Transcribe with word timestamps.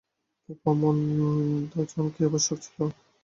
এ 0.49 0.53
প্রবঞ্চনার 0.61 2.07
কী 2.13 2.21
আবশ্যক 2.25 2.57
ছিল। 2.65 2.79